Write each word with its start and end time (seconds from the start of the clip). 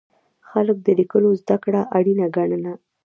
خلک 0.49 0.77
د 0.83 0.87
لیکلو 0.99 1.29
زده 1.41 1.57
کړه 1.63 1.81
اړینه 1.97 2.25
ګڼله. 2.35 2.73